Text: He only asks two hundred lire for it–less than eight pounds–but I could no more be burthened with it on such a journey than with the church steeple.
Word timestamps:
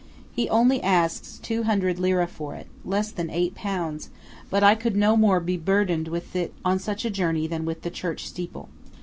He 0.33 0.49
only 0.49 0.81
asks 0.81 1.37
two 1.37 1.61
hundred 1.65 1.99
lire 1.99 2.25
for 2.25 2.55
it–less 2.55 3.11
than 3.11 3.29
eight 3.29 3.53
pounds–but 3.53 4.63
I 4.63 4.73
could 4.73 4.95
no 4.95 5.15
more 5.15 5.39
be 5.39 5.57
burthened 5.57 6.07
with 6.07 6.35
it 6.35 6.55
on 6.65 6.79
such 6.79 7.05
a 7.05 7.11
journey 7.11 7.45
than 7.45 7.65
with 7.65 7.83
the 7.83 7.91
church 7.91 8.27
steeple. 8.27 8.67